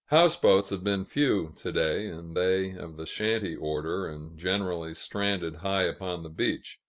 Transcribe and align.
Houseboats 0.07 0.69
have 0.71 0.83
been 0.83 1.05
few, 1.05 1.53
to 1.57 1.71
day, 1.71 2.07
and 2.07 2.35
they 2.35 2.71
of 2.71 2.97
the 2.97 3.05
shanty 3.05 3.55
order 3.55 4.07
and 4.07 4.35
generally 4.35 4.95
stranded 4.95 5.57
high 5.57 5.83
upon 5.83 6.23
the 6.23 6.29
beach. 6.31 6.79